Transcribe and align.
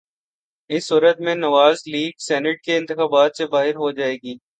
اس 0.69 0.87
صورت 0.87 1.19
میں 1.19 1.35
Nawaz 1.35 1.81
league 1.87 2.11
senate 2.19 2.61
کے 2.61 2.77
انتخابات 2.77 3.37
سے 3.37 3.47
باہر 3.47 3.75
ہو 3.75 3.91
جائے 3.91 4.15
گی۔ 4.15 4.35